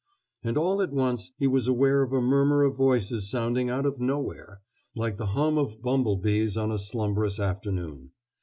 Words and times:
And 0.43 0.57
all 0.57 0.81
at 0.81 0.91
once 0.91 1.31
he 1.37 1.45
was 1.45 1.67
aware 1.67 2.01
of 2.01 2.11
a 2.11 2.21
murmur 2.23 2.63
of 2.63 2.75
voices 2.75 3.29
sounding 3.29 3.69
out 3.69 3.85
of 3.85 3.99
Nowhere, 3.99 4.61
like 4.95 5.17
the 5.17 5.27
hum 5.37 5.59
of 5.59 5.83
bumble 5.83 6.17
bees 6.17 6.57
on 6.57 6.71
a 6.71 6.79
slumbrous 6.79 7.39
afternoon. 7.39 8.09